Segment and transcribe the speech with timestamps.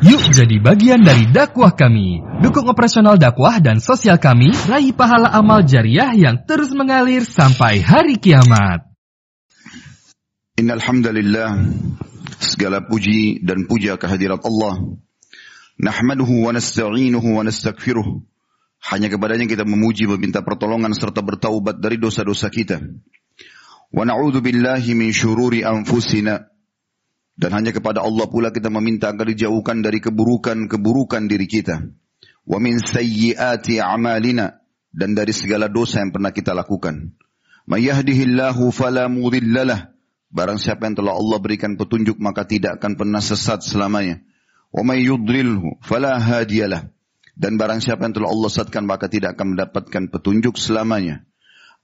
[0.00, 2.24] Yuk jadi bagian dari dakwah kami.
[2.40, 8.16] Dukung operasional dakwah dan sosial kami, raih pahala amal jariah yang terus mengalir sampai hari
[8.16, 8.80] kiamat.
[10.56, 11.52] Innalhamdalillah,
[12.40, 14.80] segala puji dan puja kehadirat Allah.
[15.76, 18.08] Nahmaduhu wa nasta'inuhu wa nasta'kfiruh.
[18.80, 22.80] Hanya kepadanya kita memuji, meminta pertolongan serta bertaubat dari dosa-dosa kita.
[23.92, 26.40] Wa na'udhu billahi min syururi anfusina
[27.40, 31.80] dan hanya kepada Allah pula kita meminta agar dijauhkan dari keburukan-keburukan diri kita.
[32.44, 34.60] Wa min sayyiati amalina
[34.92, 37.16] dan dari segala dosa yang pernah kita lakukan.
[37.64, 38.68] May yahdihillahu
[40.30, 44.20] Barang siapa yang telah Allah berikan petunjuk maka tidak akan pernah sesat selamanya.
[44.68, 46.20] Wa may yudrilhu fala
[47.40, 51.24] Dan barang siapa yang telah Allah sesatkan maka tidak akan mendapatkan petunjuk selamanya.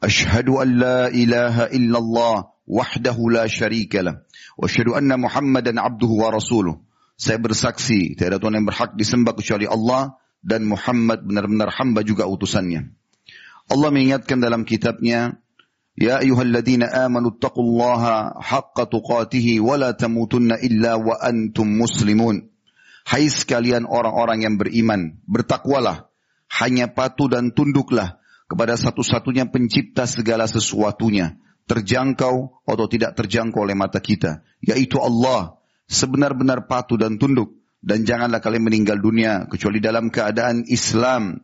[0.04, 4.16] Ashhadu an la ilaha illallah wahdahu la syarika lah.
[4.58, 6.82] Wa له anna muhammadan abduhu wa rasuluh.
[7.16, 12.92] saya bersaksi tiada Tuhan yang berhak disembah kecuali Allah dan Muhammad benar-benar hamba juga utusannya
[13.72, 15.40] Allah mengingatkan dalam kitabnya
[15.96, 17.40] Ya أيها amanu آمنوا
[18.36, 22.52] haqqa الله wa la tamutunna illa wa antum muslimun.
[23.08, 26.12] Hai sekalian orang-orang yang beriman, bertakwalah,
[26.52, 33.98] hanya patuh dan tunduklah kepada satu-satunya pencipta segala sesuatunya terjangkau atau tidak terjangkau oleh mata
[33.98, 35.58] kita, yaitu Allah
[35.90, 41.42] sebenar-benar patuh dan tunduk dan janganlah kalian meninggal dunia kecuali dalam keadaan Islam.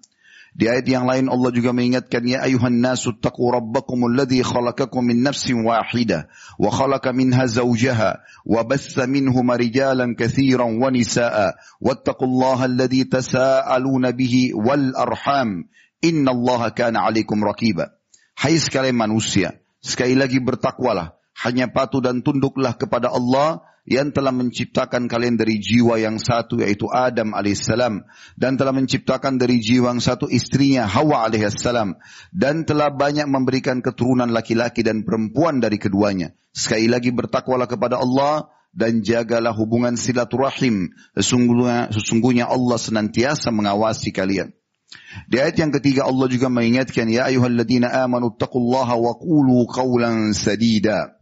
[0.52, 5.24] Di ayat yang lain Allah juga mengingatkan ya ayuhan nasu taqu rabbakum alladhi khalaqakum min
[5.24, 6.28] nafsin wahidah
[6.60, 14.52] wa khalaqa minha zawjaha wa bassa minhuma rijalan katsiran wa nisaa wattaqullaha alladhi tasaaluna bihi
[14.52, 15.72] wal arham
[16.04, 17.96] innallaha kana alaikum raqiba.
[18.36, 25.10] Hai sekalian manusia, Sekali lagi bertakwalah, hanya patuh dan tunduklah kepada Allah yang telah menciptakan
[25.10, 28.06] kalian dari jiwa yang satu yaitu Adam alaihissalam
[28.38, 31.98] dan telah menciptakan dari jiwa yang satu istrinya Hawa alaihissalam
[32.30, 36.30] dan telah banyak memberikan keturunan laki-laki dan perempuan dari keduanya.
[36.54, 40.94] Sekali lagi bertakwalah kepada Allah dan jagalah hubungan silaturahim.
[41.18, 44.54] Sesungguhnya, sesungguhnya Allah senantiasa mengawasi kalian.
[45.28, 51.20] Di ayat yang ketiga Allah juga mengingatkan ya ayyuhalladzina amanu taqullaha wa qulu qawlan sadida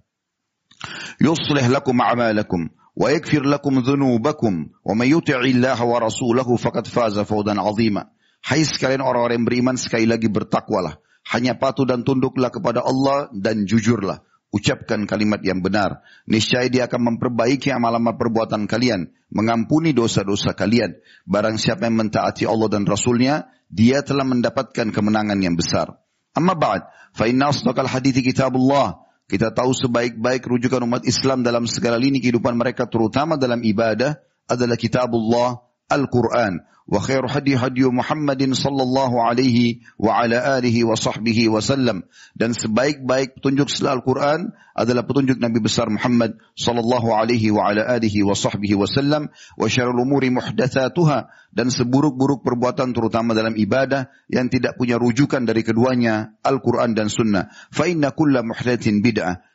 [1.21, 8.11] yuslih lakum a'malakum ويغفر wa may yuti'i Allah wa rasulahu faqad faza fawzan 'azima.
[8.45, 10.99] Hai sekalian orang-orang yang beriman sekali lagi bertakwalah
[11.33, 14.21] hanya patuh dan tunduklah kepada Allah dan jujurlah
[14.53, 20.99] ucapkan kalimat yang benar niscaya dia akan memperbaiki amal-amal perbuatan kalian mengampuni dosa-dosa kalian
[21.31, 25.95] barang siapa yang mentaati Allah dan Rasulnya dia telah mendapatkan kemenangan yang besar.
[26.35, 26.83] Amma ba'd,
[27.15, 28.99] fa inna asdaqal hadithi kitabullah.
[29.31, 34.19] Kita tahu sebaik-baik rujukan umat Islam dalam segala lini kehidupan mereka terutama dalam ibadah
[34.51, 35.55] adalah kitabullah
[35.87, 36.59] Al-Quran.
[36.89, 39.59] وخير hadi hadi محمد صلى الله عليه
[40.01, 41.97] وعلى آله وصحبه وسلم.
[42.39, 44.41] dan sebaik-baik petunjuk setelah Al-Qur'an
[44.73, 49.23] adalah petunjuk Nabi besar Muhammad صلى الله عليه وعلى آله وصحبه وسلم.
[49.61, 51.19] وشر الأمور محدثاتها.
[51.53, 57.51] dan seburuk-buruk perbuatan terutama dalam ibadah yang tidak punya rujukan dari keduanya Al-Qur'an dan sunnah
[57.75, 58.41] fa inna kulla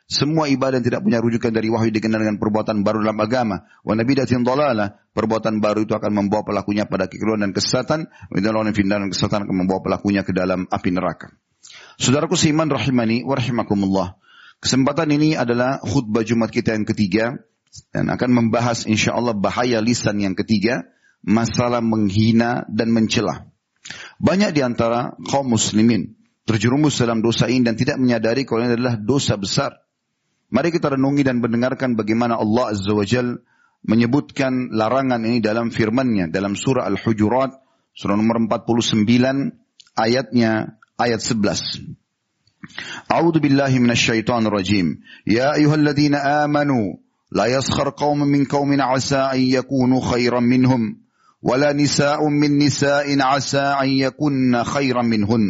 [0.06, 3.66] semua ibadah yang tidak punya rujukan dari wahyu dikenal dengan perbuatan baru dalam agama.
[3.82, 5.02] Wa nabidatin dolalah.
[5.10, 8.06] Perbuatan baru itu akan membawa pelakunya pada kekeliruan dan kesesatan.
[8.30, 11.34] Wa dan kesesatan akan membawa pelakunya ke dalam api neraka.
[11.98, 14.14] Saudaraku seiman rahimani wa rahimakumullah.
[14.62, 17.42] Kesempatan ini adalah khutbah Jumat kita yang ketiga.
[17.90, 20.86] Dan akan membahas insya Allah bahaya lisan yang ketiga.
[21.26, 23.50] Masalah menghina dan mencela.
[24.22, 26.14] Banyak di antara kaum muslimin
[26.46, 29.74] terjerumus dalam dosa ini dan tidak menyadari kalau ini adalah dosa besar
[30.46, 33.42] Mari kita renungi dan mendengarkan bagaimana Allah Azza wa Jal
[33.82, 37.50] menyebutkan larangan ini dalam firman-Nya dalam surah Al-Hujurat
[37.98, 39.10] surah nomor 49
[39.98, 41.94] ayatnya ayat 11.
[43.06, 44.86] أعوذ بالله من الشيطان الرجيم
[45.30, 46.86] يا أيها الذين آمنوا
[47.30, 50.82] لا يسخر قوم من قوم عسى أن يكونوا خيرا منهم
[51.42, 55.42] ولا نساء من نساء عسى أن يكن خيرا منهن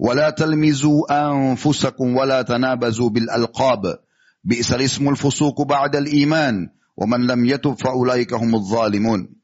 [0.00, 3.82] ولا تلمزوا أنفسكم ولا تنابزوا بالألقاب
[4.44, 6.68] Bi'sal ismul fusuku ba'dal iman.
[6.94, 8.36] Wa man lam yatub fa'ulaika
[8.70, 9.40] zalimun.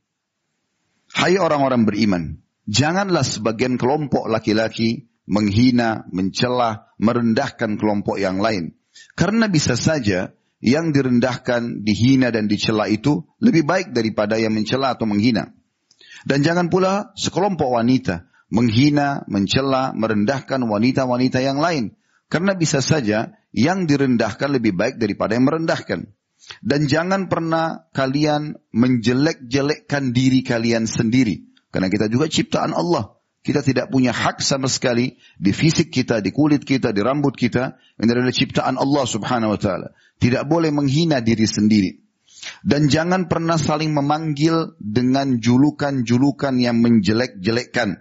[1.11, 2.23] Hai orang-orang beriman,
[2.71, 8.79] janganlah sebagian kelompok laki-laki menghina, mencela, merendahkan kelompok yang lain.
[9.19, 10.31] Karena bisa saja
[10.63, 15.51] yang direndahkan, dihina dan dicela itu lebih baik daripada yang mencela atau menghina.
[16.23, 21.91] Dan jangan pula sekelompok wanita menghina, mencela, merendahkan wanita-wanita yang lain.
[22.31, 26.07] Karena bisa saja yang direndahkan lebih baik daripada yang merendahkan.
[26.65, 31.47] Dan jangan pernah kalian menjelek-jelekkan diri kalian sendiri.
[31.71, 33.15] Karena kita juga ciptaan Allah.
[33.41, 37.77] Kita tidak punya hak sama sekali di fisik kita, di kulit kita, di rambut kita.
[37.97, 39.89] Ini adalah ciptaan Allah subhanahu wa ta'ala.
[40.21, 41.91] Tidak boleh menghina diri sendiri.
[42.61, 48.01] Dan jangan pernah saling memanggil dengan julukan-julukan yang menjelek-jelekkan.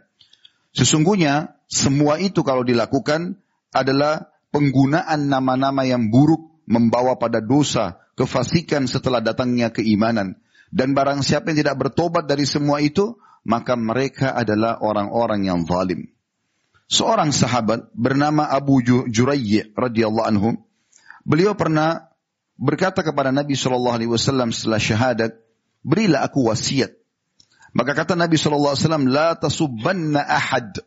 [0.76, 3.40] Sesungguhnya semua itu kalau dilakukan
[3.76, 10.38] adalah penggunaan nama-nama yang buruk membawa pada dosa, kefasikan setelah datangnya keimanan.
[10.70, 16.10] Dan barang siapa yang tidak bertobat dari semua itu, maka mereka adalah orang-orang yang zalim.
[16.90, 20.50] Seorang sahabat bernama Abu Jurayy radhiyallahu anhu,
[21.26, 22.10] beliau pernah
[22.58, 25.32] berkata kepada Nabi Shallallahu alaihi wasallam setelah syahadat,
[25.86, 26.98] "Berilah aku wasiat."
[27.78, 29.38] Maka kata Nabi Shallallahu alaihi wasallam, "La
[30.26, 30.82] ahad."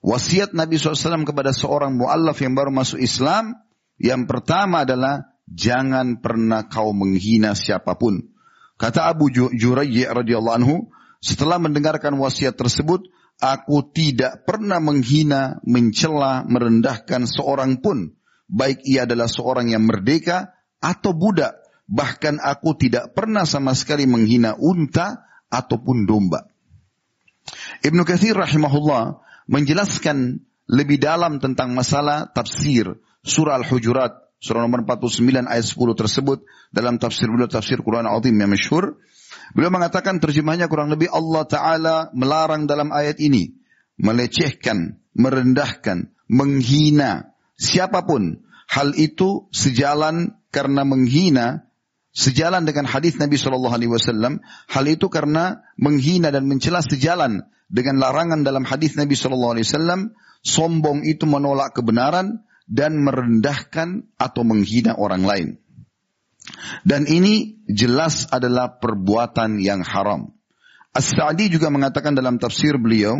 [0.00, 3.60] Wasiat Nabi SAW kepada seorang mu'allaf yang baru masuk Islam,
[4.00, 8.32] yang pertama adalah, jangan pernah kau menghina siapapun.
[8.80, 10.76] Kata Abu Jurayyi radhiyallahu anhu,
[11.20, 13.12] setelah mendengarkan wasiat tersebut,
[13.44, 18.16] aku tidak pernah menghina, mencela, merendahkan seorang pun,
[18.48, 21.60] baik ia adalah seorang yang merdeka atau budak.
[21.90, 26.46] Bahkan aku tidak pernah sama sekali menghina unta ataupun domba.
[27.82, 29.18] Ibnu Katsir rahimahullah
[29.50, 32.86] menjelaskan lebih dalam tentang masalah tafsir
[33.26, 38.54] surah Al-Hujurat surah nomor 49 ayat 10 tersebut dalam tafsir beliau tafsir Quran Azim yang
[38.54, 39.02] masyhur.
[39.58, 43.50] Beliau mengatakan terjemahnya kurang lebih Allah taala melarang dalam ayat ini
[43.98, 48.46] melecehkan, merendahkan, menghina siapapun.
[48.70, 51.66] Hal itu sejalan karena menghina
[52.20, 57.96] Sejalan dengan hadis Nabi Shallallahu Alaihi Wasallam, hal itu karena menghina dan mencela sejalan dengan
[57.96, 60.00] larangan dalam hadis Nabi Shallallahu Alaihi Wasallam,
[60.44, 65.48] sombong itu menolak kebenaran dan merendahkan atau menghina orang lain.
[66.84, 70.28] Dan ini jelas adalah perbuatan yang haram.
[70.92, 73.16] As-Sa'di juga mengatakan dalam tafsir beliau,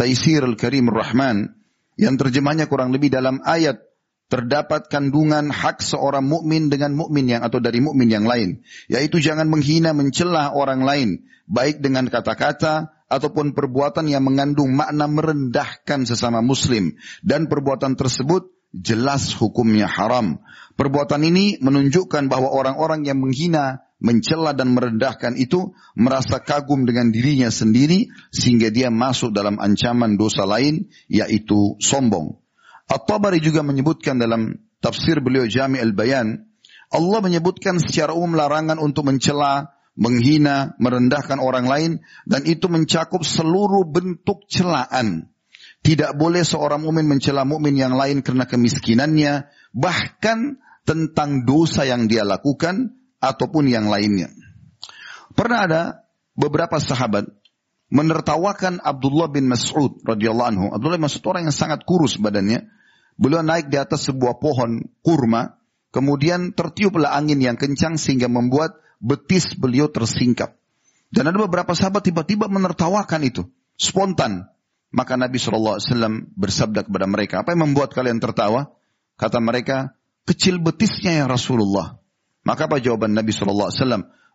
[0.00, 1.52] Taisir al-Karim al-Rahman,
[2.00, 3.84] yang terjemahnya kurang lebih dalam ayat
[4.28, 9.48] terdapat kandungan hak seorang mukmin dengan mukmin yang atau dari mukmin yang lain, yaitu jangan
[9.48, 16.92] menghina mencelah orang lain baik dengan kata-kata ataupun perbuatan yang mengandung makna merendahkan sesama muslim
[17.24, 20.44] dan perbuatan tersebut jelas hukumnya haram.
[20.76, 27.48] Perbuatan ini menunjukkan bahwa orang-orang yang menghina mencela dan merendahkan itu merasa kagum dengan dirinya
[27.48, 32.36] sendiri sehingga dia masuk dalam ancaman dosa lain yaitu sombong.
[32.88, 36.40] At-Tabari juga menyebutkan dalam tafsir beliau Jami al-Bayan,
[36.88, 41.90] Allah menyebutkan secara umum larangan untuk mencela, menghina, merendahkan orang lain
[42.24, 45.28] dan itu mencakup seluruh bentuk celaan.
[45.84, 50.56] Tidak boleh seorang mukmin mencela mukmin yang lain karena kemiskinannya, bahkan
[50.88, 54.32] tentang dosa yang dia lakukan ataupun yang lainnya.
[55.36, 55.82] Pernah ada
[56.34, 57.28] beberapa sahabat
[57.92, 60.66] menertawakan Abdullah bin Mas'ud radhiyallahu anhu.
[60.72, 62.66] Abdullah bin Mas'ud orang yang sangat kurus badannya,
[63.18, 65.58] Beliau naik di atas sebuah pohon kurma,
[65.90, 70.54] kemudian tertiuplah angin yang kencang sehingga membuat betis beliau tersingkap.
[71.10, 73.42] Dan ada beberapa sahabat tiba-tiba menertawakan itu,
[73.74, 74.46] spontan.
[74.94, 75.82] Maka Nabi SAW
[76.38, 78.70] bersabda kepada mereka, apa yang membuat kalian tertawa?
[79.18, 81.98] Kata mereka, kecil betisnya ya Rasulullah.
[82.46, 83.74] Maka apa jawaban Nabi SAW?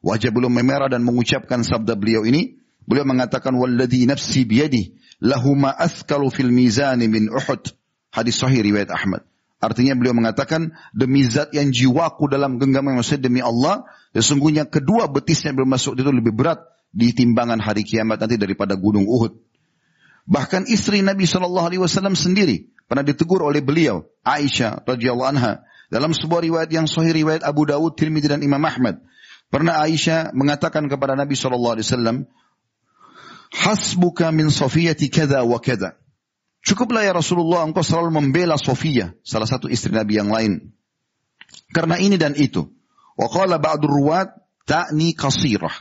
[0.03, 2.59] Wajah belum memerah dan mengucapkan sabda beliau ini.
[2.83, 4.91] Beliau mengatakan, Walladhi nafsi biyadi,
[5.23, 7.79] lahuma athkalu fil mizani min Uhud.
[8.13, 9.25] Hadis sahih riwayat Ahmad.
[9.57, 15.55] Artinya beliau mengatakan, demi zat yang jiwaku dalam genggaman maksudnya demi Allah, sesungguhnya kedua betisnya
[15.57, 16.61] bermasuk itu lebih berat
[16.93, 19.33] di timbangan hari kiamat nanti daripada gunung Uhud.
[20.29, 26.13] Bahkan istri Nabi Shallallahu Alaihi Wasallam sendiri pernah ditegur oleh beliau, Aisyah radhiyallahu anha, dalam
[26.13, 29.01] sebuah riwayat yang sahih riwayat Abu Dawud, Tirmidzi dan Imam Ahmad.
[29.49, 32.17] Pernah Aisyah mengatakan kepada Nabi Shallallahu Alaihi Wasallam,
[33.57, 35.97] "Hasbuka min sofiyati kada wa kada."
[36.63, 40.71] Cukuplah ya Rasulullah engkau selalu membela Sofia, salah satu istri Nabi yang lain.
[41.75, 42.71] Karena ini dan itu.
[43.19, 44.31] Wa qala ba'du ruwat
[44.63, 45.75] ta'ni kasirah.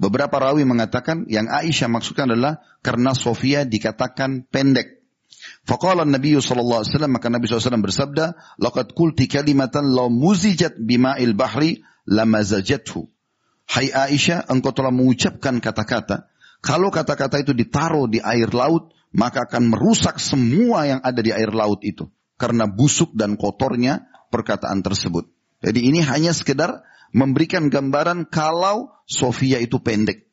[0.00, 5.04] Beberapa rawi mengatakan yang Aisyah maksudkan adalah karena Sofia dikatakan pendek.
[5.68, 8.24] Faqala Nabi sallallahu alaihi wasallam maka Nabi sallallahu bersabda,
[8.64, 13.06] "Laqad qulti kalimatan law muzijat bima'il bahri lamazajathu."
[13.68, 16.32] Hai Aisyah, engkau telah mengucapkan kata-kata.
[16.64, 21.54] Kalau kata-kata itu ditaruh di air laut, maka akan merusak semua yang ada di air
[21.54, 25.30] laut itu karena busuk dan kotornya perkataan tersebut.
[25.62, 26.82] Jadi ini hanya sekedar
[27.14, 30.26] memberikan gambaran kalau Sofia itu pendek.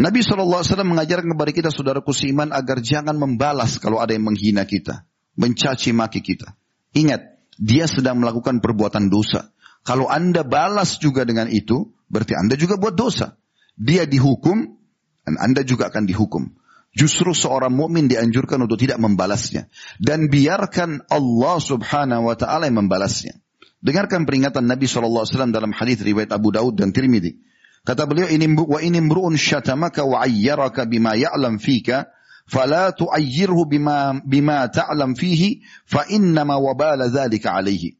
[0.00, 5.04] Nabi SAW mengajarkan kepada kita saudara kusiman agar jangan membalas kalau ada yang menghina kita.
[5.36, 6.56] Mencaci maki kita.
[6.96, 9.52] Ingat, dia sedang melakukan perbuatan dosa.
[9.84, 13.36] Kalau anda balas juga dengan itu, berarti anda juga buat dosa.
[13.76, 14.64] Dia dihukum,
[15.28, 16.48] dan anda juga akan dihukum.
[16.92, 23.40] Justru seorang mukmin dianjurkan untuk tidak membalasnya dan biarkan Allah Subhanahu wa taala yang membalasnya.
[23.80, 27.40] Dengarkan peringatan Nabi Alaihi sallallahu Wasallam dalam hadis riwayat Abu Daud dan Tirmidzi.
[27.82, 32.12] Kata beliau ini wa ini mru'un syatamaka wa ayyaraka bima ya'lam fika
[32.46, 37.96] fala tu'ayyirhu bima bima ta'lam fihi fa inna ma wabala dzalika alaihi.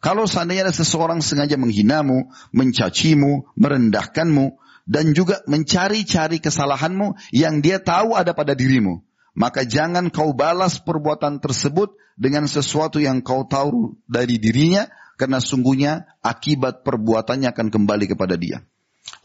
[0.00, 4.46] Kalau seandainya ada seseorang sengaja menghinamu, mencacimu, merendahkanmu,
[4.86, 9.02] dan juga mencari-cari kesalahanmu yang dia tahu ada pada dirimu.
[9.36, 14.86] Maka jangan kau balas perbuatan tersebut dengan sesuatu yang kau tahu dari dirinya,
[15.20, 18.64] karena sungguhnya akibat perbuatannya akan kembali kepada dia.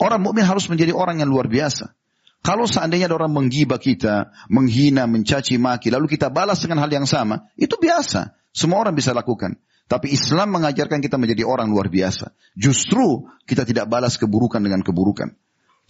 [0.02, 1.96] Orang mukmin harus menjadi orang yang luar biasa.
[2.42, 7.06] Kalau seandainya ada orang menggibah kita, menghina, mencaci maki, lalu kita balas dengan hal yang
[7.06, 8.34] sama, itu biasa.
[8.52, 9.62] Semua orang bisa lakukan.
[9.86, 12.34] Tapi Islam mengajarkan kita menjadi orang luar biasa.
[12.58, 15.38] Justru kita tidak balas keburukan dengan keburukan.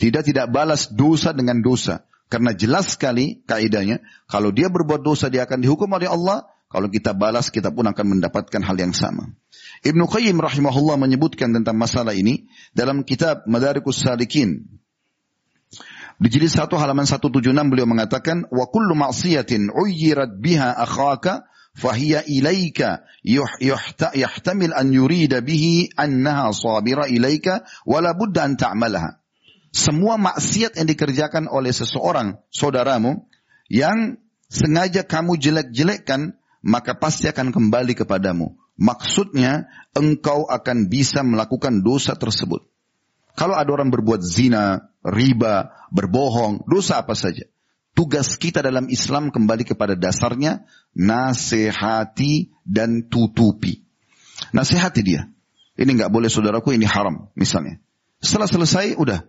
[0.01, 2.01] Tidak tidak balas dosa dengan dosa.
[2.25, 6.49] Karena jelas sekali kaidahnya, kalau dia berbuat dosa dia akan dihukum oleh Allah.
[6.71, 9.35] Kalau kita balas kita pun akan mendapatkan hal yang sama.
[9.83, 14.71] Ibnu Qayyim rahimahullah menyebutkan tentang masalah ini dalam kitab Madarikus Salikin.
[16.15, 21.43] Di jilid 1 halaman 176 beliau mengatakan wa kullu ma'siyatin uyyirat biha akhaka
[21.75, 29.19] fahiya ilaika yuh, yuhta, yahtamil an yurida bihi annaha sabira ilaika wala budda an ta'malaha
[29.71, 33.25] semua maksiat yang dikerjakan oleh seseorang saudaramu
[33.71, 34.19] yang
[34.51, 38.53] sengaja kamu jelek-jelekkan maka pasti akan kembali kepadamu.
[38.75, 42.67] Maksudnya engkau akan bisa melakukan dosa tersebut.
[43.39, 47.47] Kalau ada orang berbuat zina, riba, berbohong, dosa apa saja.
[47.95, 53.87] Tugas kita dalam Islam kembali kepada dasarnya nasihati dan tutupi.
[54.51, 55.31] Nasihati dia.
[55.79, 57.79] Ini nggak boleh saudaraku, ini haram misalnya.
[58.19, 59.19] Setelah selesai, udah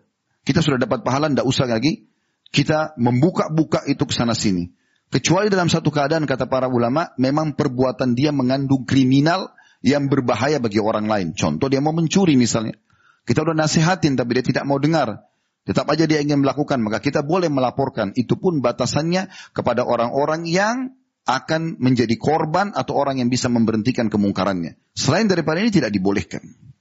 [0.42, 2.06] kita sudah dapat pahala, tidak usah lagi.
[2.52, 4.68] Kita membuka-buka itu ke sana sini.
[5.08, 9.54] Kecuali dalam satu keadaan, kata para ulama, memang perbuatan dia mengandung kriminal
[9.86, 11.28] yang berbahaya bagi orang lain.
[11.38, 12.76] Contoh dia mau mencuri misalnya.
[13.22, 15.22] Kita udah nasihatin tapi dia tidak mau dengar.
[15.62, 18.10] Tetap aja dia ingin melakukan, maka kita boleh melaporkan.
[18.18, 24.74] Itu pun batasannya kepada orang-orang yang akan menjadi korban atau orang yang bisa memberhentikan kemungkarannya.
[24.98, 26.71] Selain daripada ini tidak dibolehkan.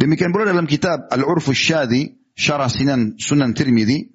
[0.00, 4.06] Demikian pula dalam kitab al urfu Syadi, Syarah Sinan Sunan Tirmidhi,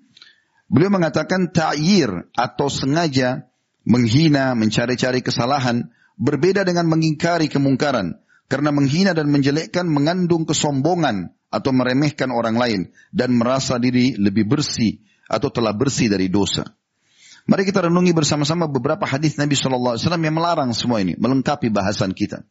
[0.70, 3.48] beliau mengatakan ta'yir atau sengaja
[3.84, 8.14] menghina, mencari-cari kesalahan, berbeda dengan mengingkari kemungkaran.
[8.52, 15.00] Karena menghina dan menjelekkan mengandung kesombongan atau meremehkan orang lain dan merasa diri lebih bersih
[15.32, 16.68] atau telah bersih dari dosa.
[17.48, 21.72] Mari kita renungi bersama-sama beberapa hadis Nabi Shallallahu Alaihi Wasallam yang melarang semua ini, melengkapi
[21.72, 22.44] bahasan kita.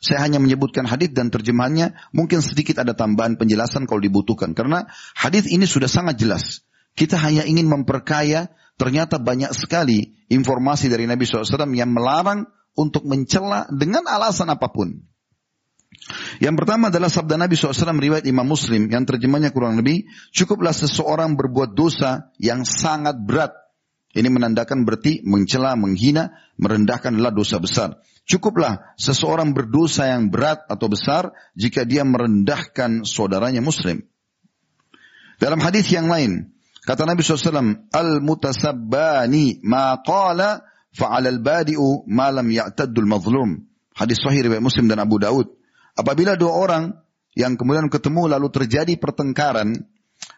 [0.00, 4.54] Saya hanya menyebutkan hadis dan terjemahannya, mungkin sedikit ada tambahan penjelasan kalau dibutuhkan.
[4.56, 6.64] Karena hadis ini sudah sangat jelas.
[6.96, 8.48] Kita hanya ingin memperkaya,
[8.80, 12.46] ternyata banyak sekali informasi dari Nabi SAW yang melarang
[12.78, 15.02] untuk mencela dengan alasan apapun.
[16.40, 21.36] Yang pertama adalah sabda Nabi SAW riwayat Imam Muslim yang terjemahnya kurang lebih cukuplah seseorang
[21.38, 23.52] berbuat dosa yang sangat berat.
[24.12, 27.96] Ini menandakan berarti mencela, menghina, merendahkan adalah dosa besar.
[28.22, 34.06] Cukuplah seseorang berdosa yang berat atau besar jika dia merendahkan saudaranya muslim.
[35.42, 36.54] Dalam hadis yang lain,
[36.86, 40.62] kata Nabi SAW, Al-mutasabbani ma qala
[40.94, 43.66] fa'alal badi'u ma lam ya'taddul mazlum.
[43.98, 45.52] Hadis sahih riwayat Muslim dan Abu Daud.
[45.98, 46.84] Apabila dua orang
[47.36, 49.74] yang kemudian ketemu lalu terjadi pertengkaran,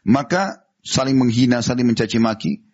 [0.09, 2.65] maka saling menghina, saling mencaci maki,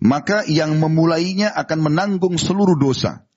[0.00, 3.28] maka yang memulainya akan menanggung seluruh dosa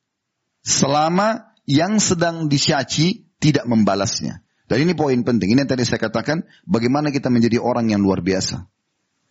[0.65, 4.41] selama yang sedang dicaci tidak membalasnya.
[4.71, 5.53] Dan ini poin penting.
[5.53, 8.65] Ini yang tadi saya katakan, bagaimana kita menjadi orang yang luar biasa.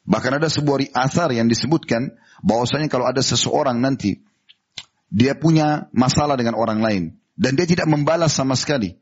[0.06, 4.22] Bahkan ada sebuah asar yang disebutkan, bahwasanya kalau ada seseorang nanti,
[5.08, 7.02] dia punya masalah dengan orang lain.
[7.32, 8.92] Dan dia tidak membalas sama sekali.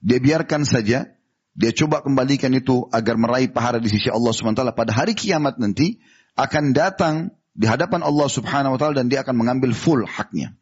[0.00, 1.04] Dia biarkan saja,
[1.52, 4.74] dia coba kembalikan itu agar meraih pahala di sisi Allah Subhanahu Wa Taala.
[4.78, 6.00] Pada hari kiamat nanti,
[6.38, 7.14] akan datang
[7.52, 10.54] di hadapan Allah Subhanahu wa taala dan dia akan mengambil full haknya.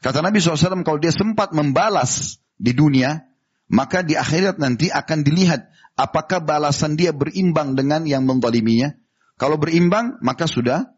[0.00, 3.24] Kata Nabi SAW, kalau dia sempat membalas di dunia,
[3.68, 5.68] maka di akhirat nanti akan dilihat
[6.00, 8.92] apakah balasan dia berimbang dengan yang mendoliminya.
[9.36, 10.88] Kalau berimbang, maka sudah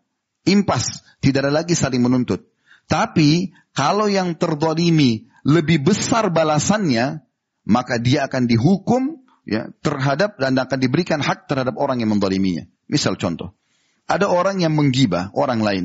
[0.47, 1.03] impas.
[1.23, 2.45] Tidak ada lagi saling menuntut.
[2.87, 7.23] Tapi kalau yang terdolimi lebih besar balasannya,
[7.67, 12.63] maka dia akan dihukum ya, terhadap dan akan diberikan hak terhadap orang yang mendoliminya.
[12.87, 13.59] Misal contoh,
[14.07, 15.85] ada orang yang menggibah orang lain.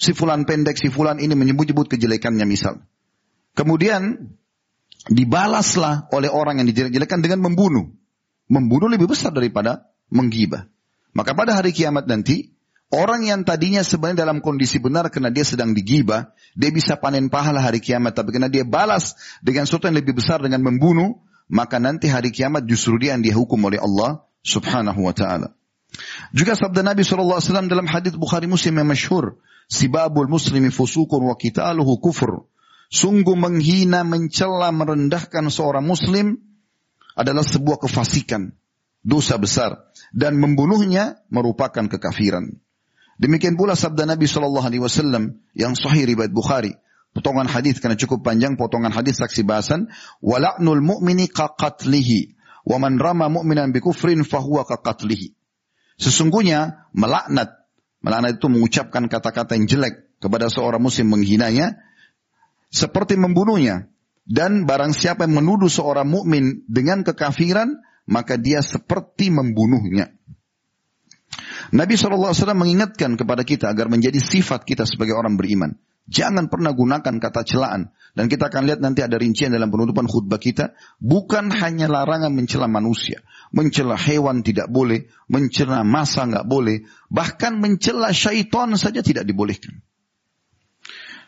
[0.00, 2.80] Si fulan pendek, si fulan ini menyebut-nyebut kejelekannya misal.
[3.52, 4.32] Kemudian
[5.12, 7.84] dibalaslah oleh orang yang dijelek-jelekan dengan membunuh.
[8.48, 10.72] Membunuh lebih besar daripada menggibah.
[11.12, 12.48] Maka pada hari kiamat nanti,
[12.88, 17.60] orang yang tadinya sebenarnya dalam kondisi benar karena dia sedang digibah, dia bisa panen pahala
[17.60, 18.16] hari kiamat.
[18.16, 19.12] Tapi karena dia balas
[19.44, 21.20] dengan sesuatu yang lebih besar dengan membunuh,
[21.52, 25.52] maka nanti hari kiamat justru dia yang dihukum oleh Allah subhanahu wa ta'ala.
[26.32, 29.36] Juga sabda Nabi SAW dalam hadis Bukhari Muslim yang masyhur,
[29.70, 32.50] Sibabul muslimi fusukun wa kitaluhu kufur.
[32.90, 36.42] Sungguh menghina, mencela, merendahkan seorang muslim
[37.14, 38.50] adalah sebuah kefasikan,
[39.06, 39.78] dosa besar
[40.10, 42.50] dan membunuhnya merupakan kekafiran.
[43.22, 46.74] Demikian pula sabda Nabi Shallallahu alaihi wasallam yang sahih riwayat Bukhari.
[47.14, 49.86] Potongan hadis karena cukup panjang potongan hadis saksi bahasan
[50.18, 52.20] wala'nul mu'mini kaqatlihi
[52.66, 55.34] wa man rama mu'minan bikufrin fahuwa kaqatlihi.
[55.94, 57.59] Sesungguhnya melaknat
[58.00, 61.76] Melaknat itu mengucapkan kata-kata yang jelek kepada seorang muslim menghinanya
[62.72, 63.92] seperti membunuhnya.
[64.24, 67.76] Dan barang siapa yang menuduh seorang mukmin dengan kekafiran,
[68.08, 70.14] maka dia seperti membunuhnya.
[71.74, 75.74] Nabi SAW mengingatkan kepada kita agar menjadi sifat kita sebagai orang beriman.
[76.06, 77.90] Jangan pernah gunakan kata celaan.
[78.14, 80.78] Dan kita akan lihat nanti ada rincian dalam penutupan khutbah kita.
[81.02, 88.10] Bukan hanya larangan mencela manusia mencela hewan tidak boleh, mencela masa nggak boleh, bahkan mencela
[88.14, 89.82] syaitan saja tidak dibolehkan.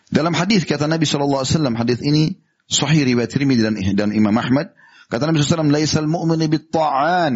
[0.08, 2.38] Dalam hadis kata Nabi saw Alaihi hadis ini
[2.70, 4.70] sahih riwayat Tirmidzi dan, dan Imam Ahmad
[5.10, 7.34] kata Nabi saw Alaihi Wasallam mu'min ta'an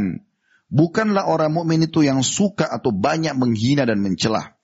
[0.71, 4.61] bukanlah orang mukmin itu yang suka atau banyak menghina dan mencela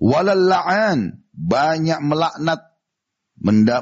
[0.00, 2.64] walal la'an banyak melaknat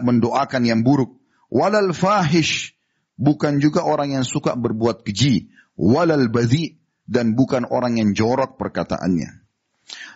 [0.02, 1.14] mendoakan yang buruk
[1.46, 2.74] walal fahish
[3.14, 6.74] bukan juga orang yang suka berbuat keji walal badhi
[7.06, 9.46] dan bukan orang yang jorok perkataannya.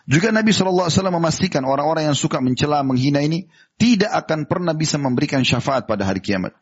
[0.05, 3.47] Juga Nabi Alaihi Wasallam memastikan orang-orang yang suka mencela, menghina ini
[3.81, 6.53] tidak akan pernah bisa memberikan syafaat pada hari kiamat.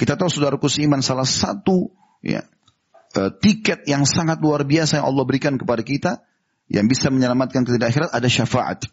[0.00, 1.92] Kita tahu saudaraku seiman salah satu
[2.24, 2.46] ya,
[3.18, 6.24] eh, tiket yang sangat luar biasa yang Allah berikan kepada kita
[6.72, 8.88] yang bisa menyelamatkan kita di akhirat ada syafaat.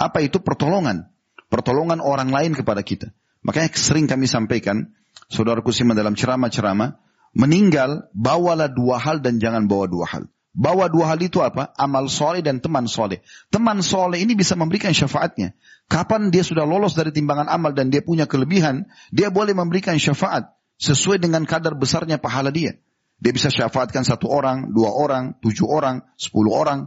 [0.00, 1.06] Apa itu pertolongan?
[1.46, 3.14] Pertolongan orang lain kepada kita.
[3.46, 4.90] Makanya sering kami sampaikan,
[5.30, 6.98] saudaraku siman dalam ceramah-ceramah,
[7.36, 10.24] meninggal, bawalah dua hal dan jangan bawa dua hal.
[10.54, 11.74] Bawa dua hal itu apa?
[11.74, 13.26] Amal soleh dan teman soleh.
[13.50, 15.58] Teman soleh ini bisa memberikan syafaatnya.
[15.90, 20.54] Kapan dia sudah lolos dari timbangan amal dan dia punya kelebihan, dia boleh memberikan syafaat
[20.78, 22.78] sesuai dengan kadar besarnya pahala dia.
[23.18, 26.86] Dia bisa syafaatkan satu orang, dua orang, tujuh orang, sepuluh orang.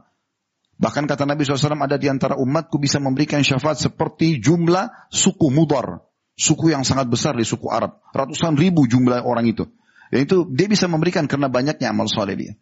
[0.79, 6.07] Bahkan kata Nabi SAW ada di antara umatku bisa memberikan syafaat seperti jumlah suku mudar.
[6.37, 7.97] Suku yang sangat besar di suku Arab.
[8.15, 9.65] Ratusan ribu jumlah orang itu
[10.15, 12.53] itu dia bisa memberikan karena banyaknya amal soleh dia.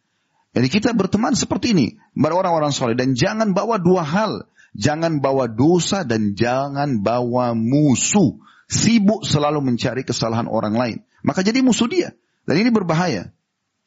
[0.56, 2.96] Jadi kita berteman seperti ini, orang-orang soleh.
[2.96, 4.48] Dan jangan bawa dua hal.
[4.76, 8.40] Jangan bawa dosa dan jangan bawa musuh.
[8.66, 10.98] Sibuk selalu mencari kesalahan orang lain.
[11.28, 12.16] Maka jadi musuh dia.
[12.48, 13.36] Dan ini berbahaya.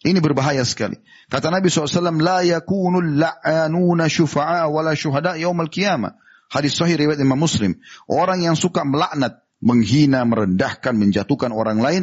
[0.05, 1.01] Ini berbahaya sekali.
[1.33, 6.21] Kata Nabi SAW, La yakunul la'anuna syufa'a wala syuhada yaumal qiyamah.
[6.53, 7.81] Hadis sahih riwayat Imam Muslim.
[8.07, 12.03] Orang yang suka melaknat, menghina, merendahkan, menjatuhkan orang lain,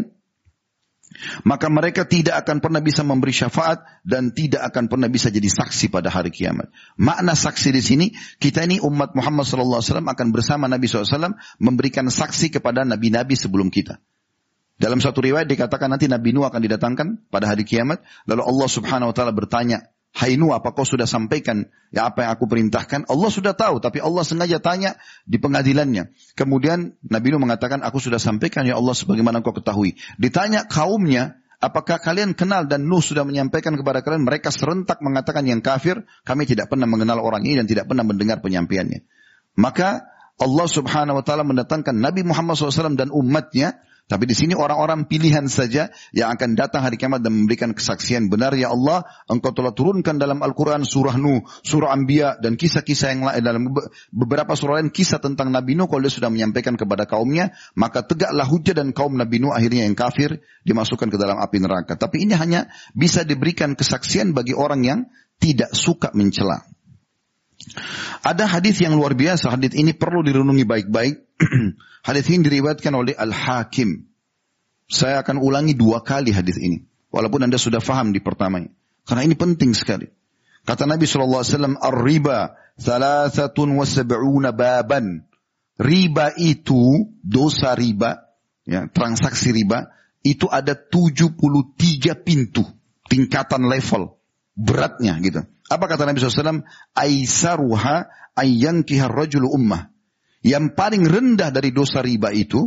[1.43, 5.89] maka mereka tidak akan pernah bisa memberi syafaat dan tidak akan pernah bisa jadi saksi
[5.91, 6.69] pada hari kiamat.
[6.99, 8.06] Makna saksi di sini,
[8.41, 13.34] kita ini umat Muhammad sallallahu alaihi wasallam akan bersama Nabi SAW memberikan saksi kepada nabi-nabi
[13.36, 13.97] sebelum kita.
[14.75, 19.12] Dalam satu riwayat dikatakan nanti Nabi Nuh akan didatangkan pada hari kiamat, lalu Allah Subhanahu
[19.15, 23.04] wa taala bertanya Hai apa kau sudah sampaikan ya apa yang aku perintahkan?
[23.12, 24.95] Allah sudah tahu, tapi Allah sengaja tanya
[25.28, 26.15] di pengadilannya.
[26.39, 29.99] Kemudian Nabi Nuh mengatakan, aku sudah sampaikan ya Allah sebagaimana kau ketahui.
[30.15, 34.23] Ditanya kaumnya, apakah kalian kenal dan Nuh sudah menyampaikan kepada kalian?
[34.23, 38.39] Mereka serentak mengatakan yang kafir, kami tidak pernah mengenal orang ini dan tidak pernah mendengar
[38.39, 39.04] penyampaiannya.
[39.60, 39.99] Maka
[40.39, 45.49] Allah subhanahu wa ta'ala mendatangkan Nabi Muhammad SAW dan umatnya tapi di sini orang-orang pilihan
[45.49, 50.21] saja yang akan datang hari kiamat dan memberikan kesaksian benar ya Allah, engkau telah turunkan
[50.21, 53.61] dalam Al-Qur'an surah Nuh, surah Anbiya dan kisah-kisah yang lain dalam
[54.13, 58.45] beberapa surah lain kisah tentang Nabi Nuh kalau dia sudah menyampaikan kepada kaumnya, maka tegaklah
[58.45, 61.97] hujah dan kaum Nabi Nuh akhirnya yang kafir dimasukkan ke dalam api neraka.
[61.97, 64.99] Tapi ini hanya bisa diberikan kesaksian bagi orang yang
[65.41, 66.61] tidak suka mencela.
[68.25, 71.15] Ada hadis yang luar biasa, hadis ini perlu direnungi baik-baik.
[72.07, 74.05] hadis ini diriwayatkan oleh Al-Hakim.
[74.85, 78.69] Saya akan ulangi dua kali hadis ini, walaupun Anda sudah faham di pertamanya.
[79.05, 80.05] Karena ini penting sekali.
[80.65, 82.39] Kata Nabi SAW, alaihi wasallam, "Ar-riba
[82.81, 83.85] thalathatun wa
[84.53, 85.25] baban."
[85.75, 88.15] Riba itu dosa riba,
[88.63, 89.91] ya, transaksi riba
[90.23, 91.35] itu ada 73
[92.23, 92.63] pintu,
[93.11, 94.15] tingkatan level
[94.55, 95.43] beratnya gitu.
[95.69, 96.62] Apa kata Nabi SAW?
[96.93, 99.89] Aisaruha ayyankihar rajulu ummah.
[100.45, 102.62] Yang paling rendah dari dosa riba itu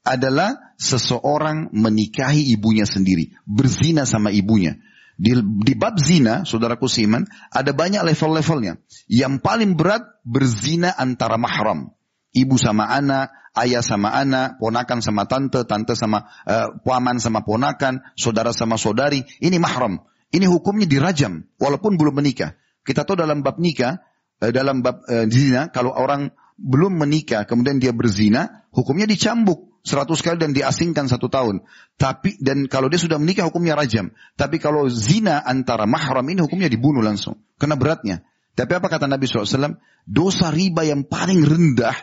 [0.00, 3.36] adalah seseorang menikahi ibunya sendiri.
[3.44, 4.80] Berzina sama ibunya.
[5.18, 8.78] Di, di bab zina, saudaraku siman, ada banyak level-levelnya.
[9.12, 11.92] Yang paling berat berzina antara mahram.
[12.32, 13.28] Ibu sama anak,
[13.60, 19.20] ayah sama anak, ponakan sama tante, tante sama uh, paman sama ponakan, saudara sama saudari.
[19.42, 20.00] Ini mahram.
[20.28, 22.52] Ini hukumnya dirajam walaupun belum menikah.
[22.84, 24.00] Kita tahu dalam bab nikah,
[24.44, 30.20] eh, dalam bab eh, zina kalau orang belum menikah kemudian dia berzina, hukumnya dicambuk seratus
[30.20, 31.64] kali dan diasingkan satu tahun.
[31.96, 34.12] Tapi dan kalau dia sudah menikah hukumnya rajam.
[34.36, 37.40] Tapi kalau zina antara mahram ini hukumnya dibunuh langsung.
[37.56, 38.20] Kena beratnya.
[38.52, 39.78] Tapi apa kata Nabi SAW?
[40.04, 41.94] Dosa riba yang paling rendah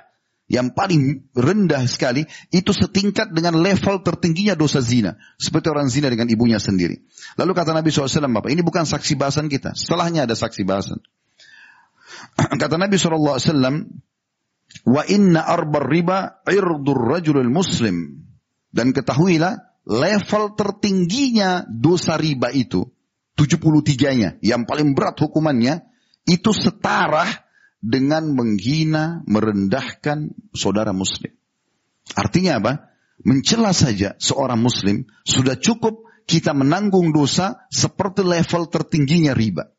[0.45, 6.29] yang paling rendah sekali itu setingkat dengan level tertingginya dosa zina seperti orang zina dengan
[6.29, 7.01] ibunya sendiri
[7.41, 11.01] lalu kata Nabi SAW Bapak ini bukan saksi bahasan kita setelahnya ada saksi bahasan
[12.62, 13.58] kata Nabi SAW
[14.86, 18.21] wa inna arbar riba irdur rajulul muslim
[18.69, 22.86] dan ketahuilah level tertingginya dosa riba itu
[23.36, 25.81] 73-nya yang paling berat hukumannya
[26.25, 27.27] itu setara
[27.85, 31.37] dengan menghina, merendahkan saudara muslim.
[32.17, 32.73] Artinya apa?
[33.21, 39.69] Mencela saja seorang muslim sudah cukup kita menanggung dosa seperti level tertingginya riba.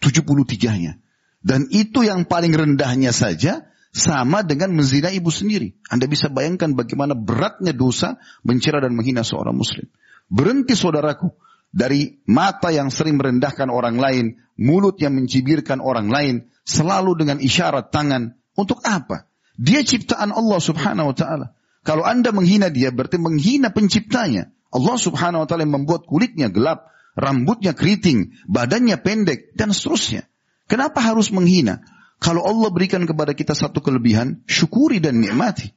[0.00, 0.96] 73-nya.
[1.44, 5.76] Dan itu yang paling rendahnya saja sama dengan menzina ibu sendiri.
[5.92, 9.88] Anda bisa bayangkan bagaimana beratnya dosa mencela dan menghina seorang muslim.
[10.32, 11.28] Berhenti saudaraku,
[11.72, 17.92] dari mata yang sering merendahkan orang lain, mulut yang mencibirkan orang lain, selalu dengan isyarat
[17.92, 18.36] tangan.
[18.58, 19.28] Untuk apa?
[19.60, 21.46] Dia ciptaan Allah Subhanahu wa taala.
[21.86, 24.50] Kalau Anda menghina dia berarti menghina penciptanya.
[24.72, 30.26] Allah Subhanahu wa taala yang membuat kulitnya gelap, rambutnya keriting, badannya pendek dan seterusnya.
[30.68, 31.86] Kenapa harus menghina?
[32.18, 35.70] Kalau Allah berikan kepada kita satu kelebihan, syukuri dan nikmati.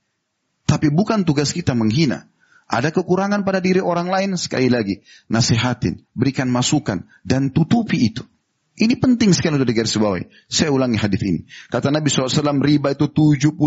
[0.68, 2.31] Tapi bukan tugas kita menghina.
[2.72, 8.24] Ada kekurangan pada diri orang lain, sekali lagi, nasihatin, berikan masukan, dan tutupi itu.
[8.80, 10.32] Ini penting sekali untuk digaris bawahi.
[10.48, 11.44] Saya ulangi hadis ini.
[11.68, 13.60] Kata Nabi SAW, riba itu 73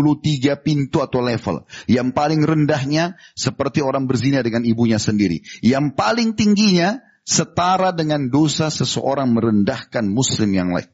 [0.57, 1.69] pintu atau level.
[1.85, 5.45] Yang paling rendahnya seperti orang berzina dengan ibunya sendiri.
[5.61, 10.89] Yang paling tingginya setara dengan dosa seseorang merendahkan muslim yang lain.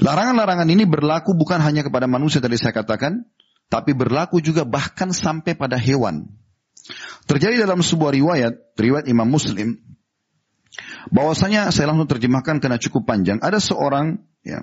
[0.00, 3.28] Larangan-larangan ini berlaku bukan hanya kepada manusia tadi saya katakan,
[3.66, 6.26] tapi berlaku juga bahkan sampai pada hewan.
[7.26, 9.82] Terjadi dalam sebuah riwayat, riwayat Imam Muslim,
[11.10, 13.42] bahwasanya saya langsung terjemahkan karena cukup panjang.
[13.42, 14.62] Ada seorang ya,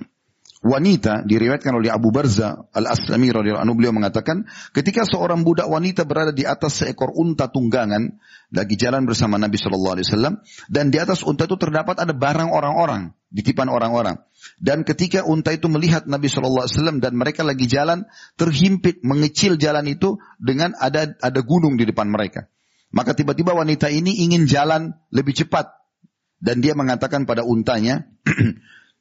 [0.64, 6.32] wanita diriwayatkan oleh Abu Barza Al-Aslami radhiyallahu anhu beliau mengatakan ketika seorang budak wanita berada
[6.32, 8.16] di atas seekor unta tunggangan
[8.48, 10.34] lagi jalan bersama Nabi Shallallahu alaihi wasallam
[10.72, 14.16] dan di atas unta itu terdapat ada barang orang-orang ditipan orang-orang
[14.56, 18.08] dan ketika unta itu melihat Nabi Shallallahu alaihi wasallam dan mereka lagi jalan
[18.40, 22.48] terhimpit mengecil jalan itu dengan ada ada gunung di depan mereka
[22.88, 25.76] maka tiba-tiba wanita ini ingin jalan lebih cepat
[26.40, 28.00] dan dia mengatakan pada untanya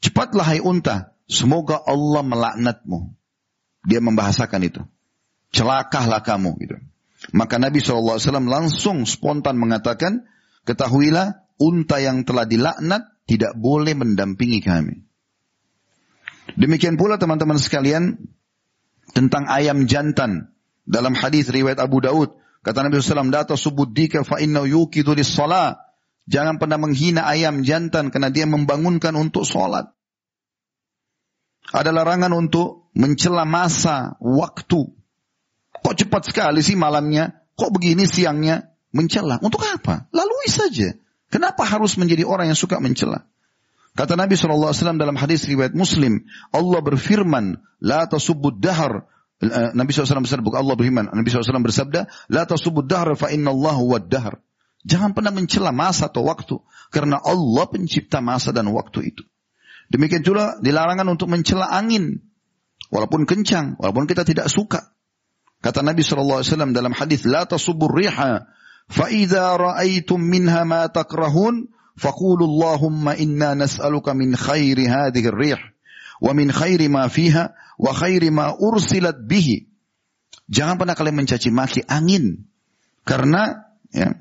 [0.04, 3.12] Cepatlah hai unta, Semoga Allah melaknatmu.
[3.88, 4.82] Dia membahasakan itu.
[5.56, 6.50] Celakahlah kamu.
[6.60, 6.76] Gitu.
[7.36, 10.24] Maka Nabi SAW langsung spontan mengatakan,
[10.68, 15.04] ketahuilah unta yang telah dilaknat tidak boleh mendampingi kami.
[16.60, 18.20] Demikian pula teman-teman sekalian
[19.16, 20.52] tentang ayam jantan
[20.84, 22.36] dalam hadis riwayat Abu Daud
[22.68, 25.80] kata Nabi SAW data subuddika fa yuki tulis salat
[26.28, 29.88] jangan pernah menghina ayam jantan karena dia membangunkan untuk solat.
[31.72, 34.92] Ada larangan untuk mencela masa, waktu.
[35.80, 37.40] Kok cepat sekali sih malamnya?
[37.56, 38.68] Kok begini siangnya?
[38.92, 39.40] Mencela.
[39.40, 40.12] Untuk apa?
[40.12, 40.94] Lalui saja.
[41.32, 43.26] Kenapa harus menjadi orang yang suka mencela?
[43.94, 49.06] Kata Nabi SAW dalam hadis riwayat Muslim, Allah berfirman, La tasubbud dahar.
[49.42, 53.78] Eh, Nabi SAW bersabda, Allah berfirman, Nabi SAW bersabda, La tasubbud dahar fa inna Allah
[53.82, 54.42] wad dahar.
[54.86, 56.60] Jangan pernah mencela masa atau waktu.
[56.94, 59.24] Karena Allah pencipta masa dan waktu itu.
[59.92, 62.22] Demikian juga dilarangan untuk mencela angin
[62.94, 64.80] walaupun kencang, walaupun kita tidak suka.
[65.64, 68.46] Kata Nabi sallallahu alaihi wasallam dalam hadis la tasubur riha
[68.92, 75.60] fa idza ra'aytum minha ma takrahun faqulu Allahumma inna nas'aluka min khairi hadhihi rih
[76.20, 79.72] wa min khairi ma fiha wa khairi ma ursilat bihi.
[80.52, 82.44] Jangan pernah kalian mencaci maki angin
[83.08, 84.12] karena ya,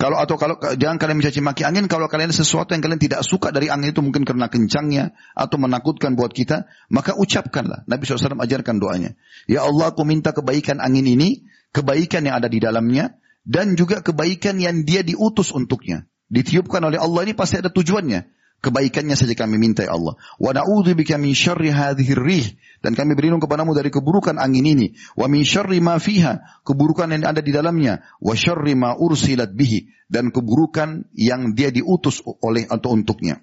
[0.00, 3.52] kalau atau kalau jangan kalian mencaci maki angin kalau kalian sesuatu yang kalian tidak suka
[3.52, 7.84] dari angin itu mungkin karena kencangnya atau menakutkan buat kita, maka ucapkanlah.
[7.86, 9.14] Nabi SAW ajarkan doanya.
[9.46, 14.58] Ya Allah, aku minta kebaikan angin ini, kebaikan yang ada di dalamnya, dan juga kebaikan
[14.58, 16.08] yang dia diutus untuknya.
[16.32, 18.20] Ditiupkan oleh Allah ini pasti ada tujuannya
[18.62, 20.14] kebaikannya saja kami minta ya Allah.
[20.38, 22.46] Wa na'udzubika min syarri hadhihi rih
[22.80, 27.26] dan kami berlindung kepadamu dari keburukan angin ini wa min syarri ma fiha keburukan yang
[27.26, 32.94] ada di dalamnya wa syarri ma ursilat bihi dan keburukan yang dia diutus oleh atau
[32.94, 33.42] untuknya.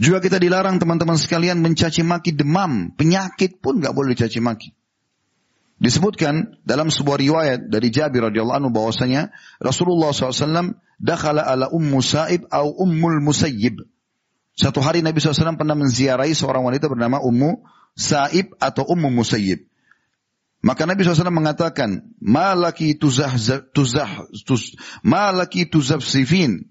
[0.00, 4.72] Juga kita dilarang teman-teman sekalian mencaci maki demam, penyakit pun nggak boleh dicaci maki.
[5.82, 12.46] Disebutkan dalam sebuah riwayat dari Jabir radhiyallahu anhu bahwasanya Rasulullah SAW dakhala ala ummu sa'ib
[12.48, 13.82] au ummul musayyib.
[14.54, 17.64] Satu hari Nabi SAW pernah menziarahi seorang wanita bernama Ummu
[17.96, 19.64] Sa'ib atau Ummu Musayyib.
[20.60, 23.32] Maka Nabi SAW mengatakan, Malaki tuzah,
[23.72, 26.68] tuzah, tuz, malaki tuzab sifin.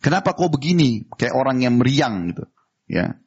[0.00, 1.04] Kenapa kau begini?
[1.20, 2.48] Kayak orang yang meriang gitu.
[2.88, 3.20] Ya.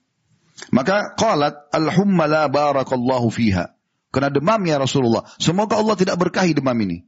[0.74, 3.78] Maka qalat alhumma la barakallahu fiha.
[4.10, 5.30] Kena demam ya Rasulullah.
[5.38, 7.06] Semoga Allah tidak berkahi demam ini.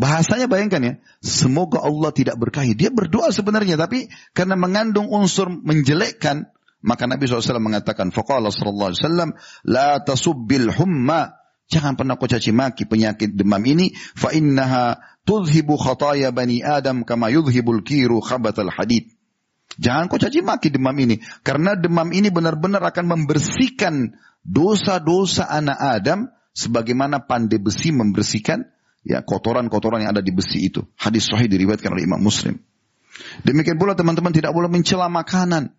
[0.00, 2.72] Bahasanya bayangkan ya, semoga Allah tidak berkahi.
[2.72, 6.48] Dia berdoa sebenarnya, tapi karena mengandung unsur menjelekkan,
[6.80, 9.36] maka Nabi SAW mengatakan, Fakallah sallallahu alaihi
[9.68, 11.36] la tasubbil humma.
[11.68, 14.96] Jangan pernah kau caci maki penyakit demam ini, fa innaha
[15.28, 19.04] tuzhibu khataya bani Adam kama yuzhibul kiru khabatal hadid.
[19.78, 24.16] Jangan kau caci maki demam ini, karena demam ini benar-benar akan membersihkan
[24.48, 26.18] dosa-dosa anak Adam
[26.58, 28.64] sebagaimana pandai besi membersihkan
[29.06, 30.84] ya kotoran-kotoran yang ada di besi itu.
[30.98, 32.58] Hadis sahih diriwayatkan oleh Imam Muslim.
[33.44, 35.72] Demikian pula teman-teman tidak boleh mencela makanan,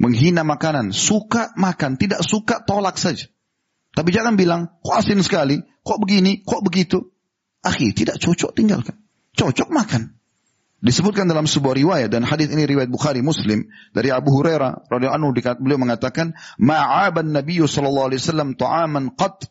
[0.00, 3.28] menghina makanan, suka makan, tidak suka tolak saja.
[3.92, 7.04] Tapi jangan bilang, kok asin sekali, kok begini, kok begitu.
[7.60, 8.96] Akhir, tidak cocok tinggalkan.
[9.36, 10.16] Cocok makan.
[10.82, 15.62] Disebutkan dalam sebuah riwayat dan hadis ini riwayat Bukhari Muslim dari Abu Hurairah radhiyallahu anhu
[15.62, 19.46] beliau mengatakan ma'aban Nabi sallallahu alaihi wasallam ta'aman qat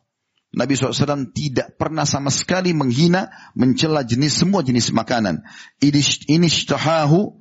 [0.52, 5.48] Nabi SAW tidak pernah sama sekali menghina, mencela jenis semua jenis makanan.
[5.82, 7.40] Ini syahahu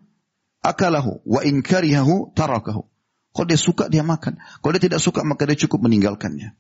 [0.63, 2.87] akalahu wa inkarihahu tarakahu.
[3.35, 4.39] Kalau dia suka dia makan.
[4.39, 6.55] Kalau dia tidak suka maka dia cukup meninggalkannya.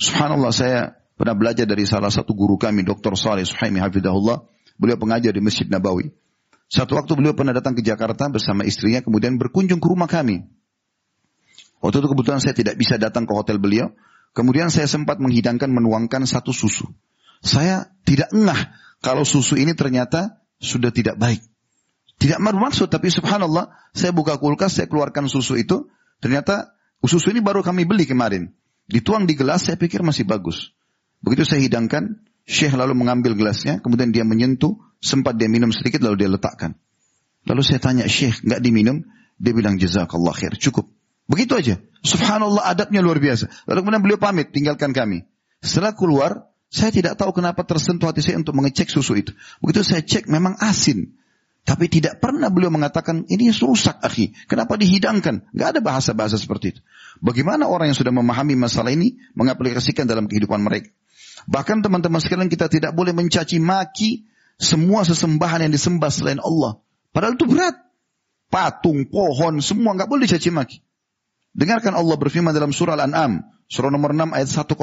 [0.00, 0.80] Subhanallah saya
[1.20, 3.12] pernah belajar dari salah satu guru kami Dr.
[3.12, 4.40] Saleh Suhaimi Hafidahullah.
[4.80, 6.08] Beliau pengajar di Masjid Nabawi.
[6.72, 10.48] Satu waktu beliau pernah datang ke Jakarta bersama istrinya kemudian berkunjung ke rumah kami.
[11.84, 13.92] Waktu itu kebetulan saya tidak bisa datang ke hotel beliau.
[14.36, 16.88] Kemudian saya sempat menghidangkan menuangkan satu susu.
[17.40, 18.58] Saya tidak engah
[19.00, 21.38] kalau susu ini ternyata sudah tidak baik.
[22.18, 25.86] Tidak bermaksud, tapi subhanallah, saya buka kulkas, saya keluarkan susu itu,
[26.18, 28.50] ternyata susu ini baru kami beli kemarin.
[28.90, 30.74] Dituang di gelas, saya pikir masih bagus.
[31.22, 36.26] Begitu saya hidangkan, Syekh lalu mengambil gelasnya, kemudian dia menyentuh, sempat dia minum sedikit, lalu
[36.26, 36.74] dia letakkan.
[37.46, 39.06] Lalu saya tanya, Syekh, nggak diminum?
[39.38, 40.90] Dia bilang, jazakallah khair, cukup.
[41.28, 41.74] Begitu aja.
[42.02, 43.52] Subhanallah adabnya luar biasa.
[43.68, 45.28] Lalu kemudian beliau pamit, tinggalkan kami.
[45.60, 49.36] Setelah keluar, saya tidak tahu kenapa tersentuh hati saya untuk mengecek susu itu.
[49.60, 51.20] Begitu saya cek, memang asin.
[51.68, 54.32] Tapi tidak pernah beliau mengatakan, ini rusak akhi.
[54.48, 55.52] Kenapa dihidangkan?
[55.52, 56.80] Gak ada bahasa-bahasa seperti itu.
[57.20, 60.88] Bagaimana orang yang sudah memahami masalah ini mengaplikasikan dalam kehidupan mereka?
[61.44, 64.24] Bahkan teman-teman sekalian kita tidak boleh mencaci maki
[64.56, 66.80] semua sesembahan yang disembah selain Allah.
[67.12, 67.76] Padahal itu berat.
[68.48, 70.78] Patung, pohon, semua gak boleh dicaci maki.
[71.58, 74.78] Dengarkan Allah berfirman dalam surah Al-An'am, surah nomor 6 ayat 108.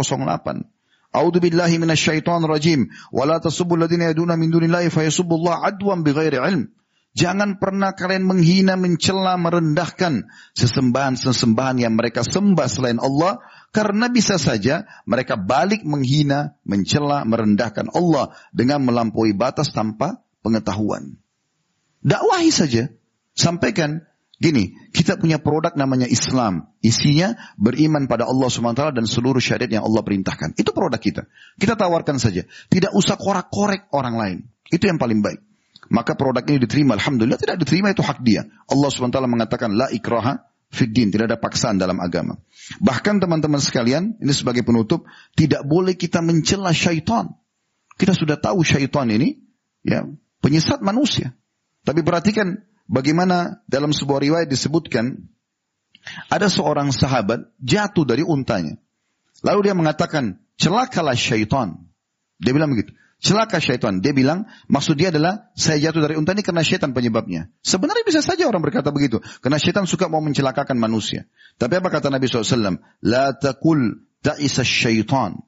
[1.15, 2.91] A'udzu billahi minasyaitonir rajim.
[3.15, 6.67] Wa la tasubbu alladziina yad'uuna min dunillahi fayasubbullah adwan bighairi ilm.
[7.15, 13.39] Jangan pernah kalian menghina, mencela, merendahkan sesembahan-sesembahan yang mereka sembah selain Allah
[13.71, 21.15] karena bisa saja mereka balik menghina, mencela, merendahkan Allah dengan melampaui batas tanpa pengetahuan.
[22.03, 22.91] Dakwahi saja,
[23.31, 24.03] sampaikan
[24.35, 26.67] Gini, kita punya produk namanya Islam.
[26.83, 30.59] Isinya beriman pada Allah SWT dan seluruh syariat yang Allah perintahkan.
[30.59, 31.23] Itu produk kita.
[31.55, 32.43] Kita tawarkan saja.
[32.67, 34.37] Tidak usah korek-korek orang lain.
[34.67, 35.39] Itu yang paling baik.
[35.87, 36.97] Maka produk ini diterima.
[36.99, 38.43] Alhamdulillah tidak diterima itu hak dia.
[38.67, 41.15] Allah SWT mengatakan, La ikraha fiddin.
[41.15, 42.35] Tidak ada paksaan dalam agama.
[42.83, 45.07] Bahkan teman-teman sekalian, ini sebagai penutup,
[45.39, 47.31] tidak boleh kita mencela syaitan.
[47.95, 49.39] Kita sudah tahu syaitan ini,
[49.87, 50.03] ya,
[50.43, 51.31] penyesat manusia.
[51.87, 55.25] Tapi perhatikan Bagaimana dalam sebuah riwayat disebutkan
[56.29, 58.77] ada seorang sahabat jatuh dari untanya.
[59.41, 61.81] Lalu dia mengatakan, celakalah syaitan.
[62.37, 62.93] Dia bilang begitu.
[63.25, 64.05] Celaka syaitan.
[64.05, 67.49] Dia bilang, maksud dia adalah, saya jatuh dari unta ini karena syaitan penyebabnya.
[67.65, 69.17] Sebenarnya bisa saja orang berkata begitu.
[69.41, 71.25] Karena syaitan suka mau mencelakakan manusia.
[71.57, 72.77] Tapi apa kata Nabi SAW?
[73.01, 75.41] La takul ta'isa syaitan.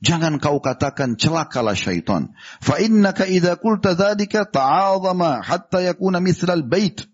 [0.00, 2.32] Jangan kau katakan celakalah syaitan.
[2.64, 7.04] Fa innaka idza qulta dzalika ta'azama hatta yakuna mithlal bait.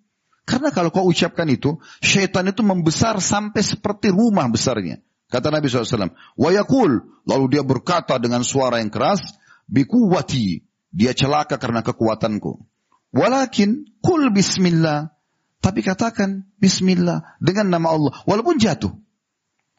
[0.46, 5.03] Karena kalau kau ucapkan itu, syaitan itu membesar sampai seperti rumah besarnya.
[5.27, 7.03] Kata Nabi SAW, wa yakul.
[7.27, 9.18] Lalu dia berkata dengan suara yang keras,
[9.66, 10.62] bikuwati.
[10.94, 12.62] Dia celaka karena kekuatanku.
[13.11, 15.11] Walakin, kul bismillah.
[15.59, 17.35] Tapi katakan, bismillah.
[17.42, 18.14] Dengan nama Allah.
[18.31, 18.94] Walaupun jatuh.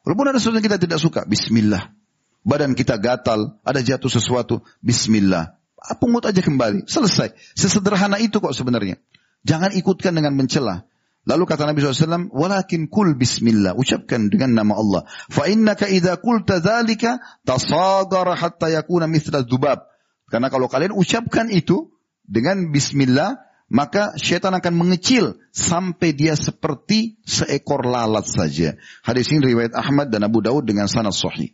[0.04, 1.96] Walaupun ada sesuatu yang kita tidak suka, bismillah
[2.46, 5.58] badan kita gatal, ada jatuh sesuatu, bismillah.
[6.02, 7.34] Pungut aja kembali, selesai.
[7.56, 9.00] Sesederhana itu kok sebenarnya.
[9.48, 10.84] Jangan ikutkan dengan mencela.
[11.28, 13.76] Lalu kata Nabi SAW, walakin kul bismillah.
[13.78, 15.02] Ucapkan dengan nama Allah.
[15.08, 19.86] Fa innaka idha kulta thalika, tasagara hatta yakuna mithla dubab.
[20.28, 21.92] Karena kalau kalian ucapkan itu
[22.24, 28.76] dengan bismillah, maka syaitan akan mengecil sampai dia seperti seekor lalat saja.
[29.04, 31.52] Hadis ini riwayat Ahmad dan Abu Daud dengan sanad sahih.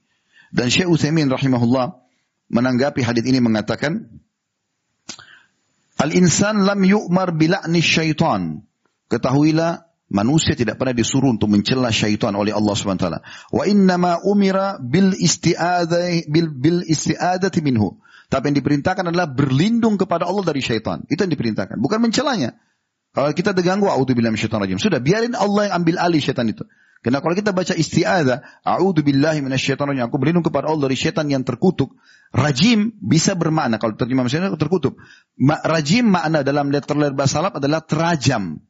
[0.54, 1.98] Dan Syekh Utsaimin rahimahullah
[2.54, 4.06] menanggapi hadis ini mengatakan,
[5.98, 8.62] Al-insan lam yu'mar bila'ni syaitan.
[9.10, 13.20] Ketahuilah manusia tidak pernah disuruh untuk mencela syaitan oleh Allah Subhanahu wa taala.
[13.50, 17.98] Wa innama umira bil isti'adzah bil bil isti'adzati minhu.
[18.30, 21.02] Tapi yang diperintahkan adalah berlindung kepada Allah dari syaitan.
[21.10, 22.58] Itu yang diperintahkan, bukan mencelanya.
[23.14, 24.82] Kalau kita terganggu, auzubillahi syaitan rajim.
[24.82, 26.66] Sudah, biarin Allah yang ambil alih syaitan itu.
[27.04, 31.28] Karena kalau kita baca isti'adah, a'udhu billahi minasyaitonir rajim, aku berlindung kepada Allah dari syaitan
[31.28, 32.00] yang terkutuk.
[32.32, 34.96] Rajim bisa bermakna kalau terjemah misalnya terkutuk.
[35.36, 38.64] Ma, rajim makna dalam letter bahasa Arab adalah terajam.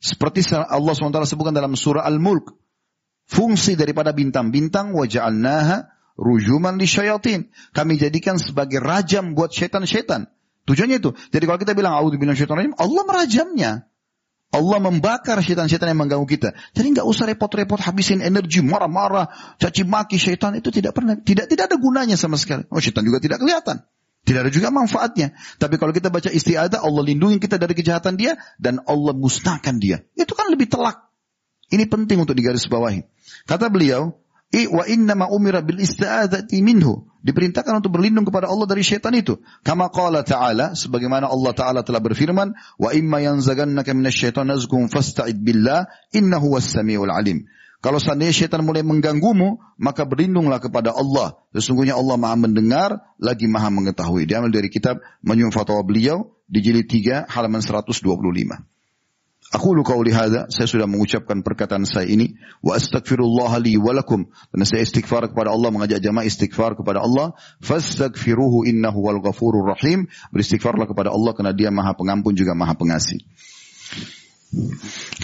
[0.00, 2.56] Seperti Allah SWT sebutkan dalam surah Al-Mulk.
[3.28, 7.52] Fungsi daripada bintang-bintang waja'alnaha rujuman li syayatin.
[7.76, 10.32] Kami jadikan sebagai rajam buat syaitan-syaitan.
[10.64, 11.12] Tujuannya itu.
[11.12, 13.72] Jadi kalau kita bilang a'udhu billahi minasyaitonir rajim, Allah merajamnya.
[14.54, 16.54] Allah membakar syaitan-syaitan yang mengganggu kita.
[16.76, 19.26] Jadi nggak usah repot-repot habisin energi marah-marah,
[19.58, 22.62] caci maki syaitan itu tidak pernah tidak tidak ada gunanya sama sekali.
[22.70, 23.82] Oh syaitan juga tidak kelihatan.
[24.26, 25.34] Tidak ada juga manfaatnya.
[25.62, 30.02] Tapi kalau kita baca istiadah, Allah lindungi kita dari kejahatan dia dan Allah musnahkan dia.
[30.18, 30.98] Itu kan lebih telak.
[31.70, 33.06] Ini penting untuk digarisbawahi.
[33.46, 34.10] Kata beliau,
[34.54, 37.10] I wa inna ma umira bil isti'adzati minhu.
[37.26, 39.42] Diperintahkan untuk berlindung kepada Allah dari syaitan itu.
[39.66, 45.90] Kama qala ta'ala, sebagaimana Allah Ta'ala telah berfirman, wa imma yanzagannaka minasyaitan nazgum fasta'id billah,
[46.14, 47.50] innahu was-sami'ul alim.
[47.82, 51.34] Kalau seandainya syaitan mulai mengganggumu, maka berlindunglah kepada Allah.
[51.50, 54.30] Sesungguhnya Allah maha mendengar, lagi maha mengetahui.
[54.30, 57.90] Diambil dari kitab Manyum Fatwa beliau, di jilid 3, halaman 125.
[59.54, 62.34] Aku lu kau lihada, saya sudah mengucapkan perkataan saya ini.
[62.66, 64.26] Wa astagfirullah li walakum.
[64.50, 67.38] Dan saya istighfar kepada Allah, mengajak jamaah istighfar kepada Allah.
[67.62, 70.10] Fastagfiruhu innahu wal ghafurur rahim.
[70.34, 73.22] Beristighfarlah kepada Allah karena dia maha pengampun juga maha pengasih.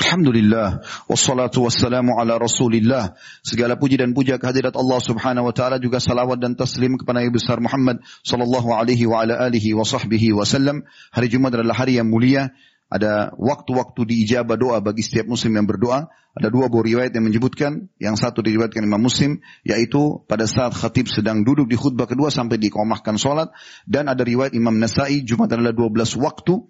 [0.02, 3.18] Alhamdulillah wassalatu wassalamu ala Rasulillah.
[3.42, 7.30] Segala puji dan puja kehadirat Allah Subhanahu wa taala juga salawat dan taslim kepada Nabi
[7.38, 10.84] besar Muhammad sallallahu alaihi wa ala alihi wa sahbihi wasallam.
[11.10, 12.50] Hari Jumat adalah hari yang mulia
[12.92, 16.12] ada waktu-waktu diijabah doa bagi setiap muslim yang berdoa.
[16.36, 17.88] Ada dua buah riwayat yang menyebutkan.
[17.96, 19.40] Yang satu diriwayatkan Imam Muslim.
[19.64, 23.48] Yaitu pada saat khatib sedang duduk di khutbah kedua sampai dikomahkan sholat.
[23.88, 25.24] Dan ada riwayat Imam Nasai.
[25.24, 25.88] Jumat adalah 12
[26.20, 26.60] waktu.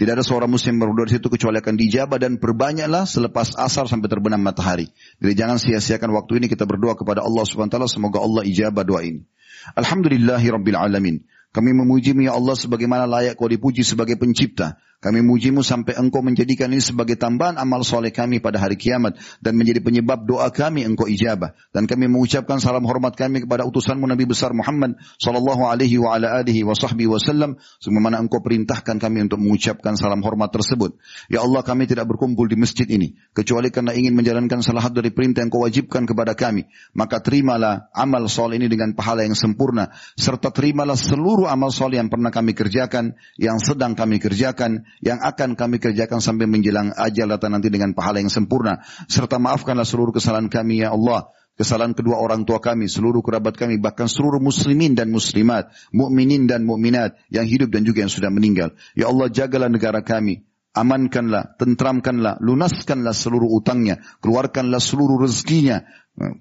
[0.00, 4.08] Tidak ada seorang muslim berdoa di situ kecuali akan dijabah dan perbanyaklah selepas asar sampai
[4.08, 4.88] terbenam matahari.
[5.20, 8.80] Jadi jangan sia-siakan waktu ini kita berdoa kepada Allah Subhanahu wa taala semoga Allah ijabah
[8.80, 9.28] doa ini.
[9.76, 11.20] Rabbil alamin.
[11.52, 14.80] Kami memuji ya Allah sebagaimana layak kau dipuji sebagai pencipta.
[15.00, 19.16] Kami mujimu sampai engkau menjadikan ini sebagai tambahan amal soleh kami pada hari kiamat.
[19.40, 21.56] Dan menjadi penyebab doa kami engkau ijabah.
[21.72, 26.44] Dan kami mengucapkan salam hormat kami kepada utusanmu Nabi Besar Muhammad sallallahu alaihi wa ala
[26.44, 30.92] Sebagaimana engkau perintahkan kami untuk mengucapkan salam hormat tersebut.
[31.32, 33.16] Ya Allah kami tidak berkumpul di masjid ini.
[33.32, 36.68] Kecuali karena ingin menjalankan salah satu dari perintah yang kau wajibkan kepada kami.
[36.92, 39.96] Maka terimalah amal soleh ini dengan pahala yang sempurna.
[40.20, 43.16] Serta terimalah seluruh amal soleh yang pernah kami kerjakan.
[43.40, 48.18] Yang sedang kami kerjakan yang akan kami kerjakan sampai menjelang ajal datang nanti dengan pahala
[48.18, 48.82] yang sempurna.
[49.06, 53.76] Serta maafkanlah seluruh kesalahan kami ya Allah kesalahan kedua orang tua kami, seluruh kerabat kami,
[53.76, 58.72] bahkan seluruh muslimin dan muslimat, mukminin dan mukminat yang hidup dan juga yang sudah meninggal.
[58.96, 60.40] Ya Allah, jagalah negara kami,
[60.74, 65.82] amankanlah, tentramkanlah, lunaskanlah seluruh utangnya, keluarkanlah seluruh rezekinya,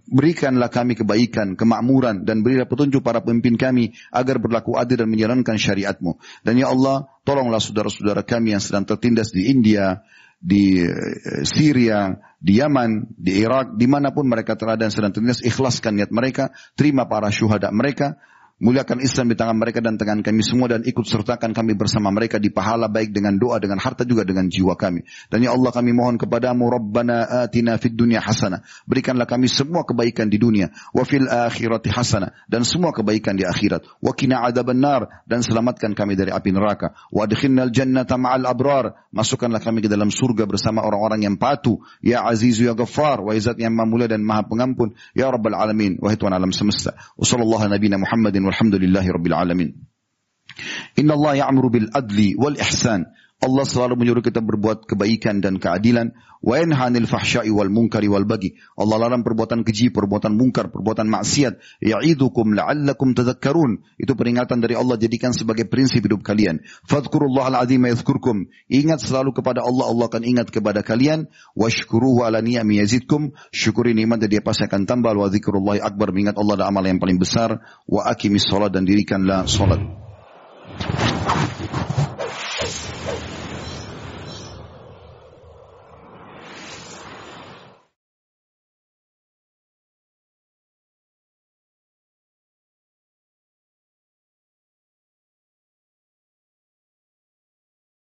[0.09, 5.57] berikanlah kami kebaikan, kemakmuran, dan berilah petunjuk para pemimpin kami agar berlaku adil dan menjalankan
[5.57, 6.21] syariatmu.
[6.45, 10.05] Dan ya Allah, tolonglah saudara-saudara kami yang sedang tertindas di India,
[10.39, 16.13] di eh, Syria, di Yaman, di Irak, dimanapun mereka terada dan sedang tertindas, ikhlaskan niat
[16.13, 18.21] mereka, terima para syuhada mereka,
[18.59, 22.43] Muliakan Islam di tangan mereka dan tangan kami semua dan ikut sertakan kami bersama mereka
[22.43, 24.99] di pahala baik dengan doa, dengan harta juga dengan jiwa kami.
[25.31, 28.59] Dan ya Allah kami mohon kepadamu Rabbana atina fid dunia hasanah.
[28.83, 30.75] Berikanlah kami semua kebaikan di dunia.
[30.91, 32.35] Wa fil akhirati hasana.
[32.51, 33.87] Dan semua kebaikan di akhirat.
[34.03, 35.23] Wa kina adaban nar.
[35.23, 36.91] Dan selamatkan kami dari api neraka.
[37.15, 39.07] Wa adkhinnal jannata ma'al abrar.
[39.15, 41.79] Masukkanlah kami ke dalam surga bersama orang-orang yang patuh.
[42.03, 43.23] Ya Azizu ya Ghaffar.
[43.23, 44.99] Wa izat yang maha dan maha pengampun.
[45.15, 45.95] Ya Rabbal Alamin.
[46.03, 46.99] Wahai Tuhan alam semesta.
[47.15, 49.75] Wa sallallahu nabina Muhammadin والحمد لله رب العالمين
[50.99, 53.05] إن الله يعمر بالأدل والإحسان
[53.39, 56.11] Allah selalu menyuruh kita berbuat kebaikan dan keadilan.
[56.43, 58.51] Wa yanhanil fahsya'i wal munkari wal bagi.
[58.75, 61.79] Allah larang perbuatan keji, perbuatan mungkar, perbuatan maksiat.
[61.79, 63.79] Ya'idukum la'allakum tadhakkarun.
[63.95, 66.67] Itu peringatan dari Allah jadikan sebagai prinsip hidup kalian.
[66.83, 68.51] Fadhkurullah al-azim yadhkurkum.
[68.67, 71.31] Ingat selalu kepada Allah, Allah akan ingat kepada kalian.
[71.55, 73.31] Washkuruhu ala ni'ami yazidkum.
[73.55, 75.15] Syukuri nikmat dan dia pasti akan tambah.
[75.15, 76.11] Wa dzikrullahi akbar.
[76.11, 77.63] Mengingat Allah ada amal yang paling besar.
[77.87, 79.79] Wa akimis salat dan dirikanlah salat.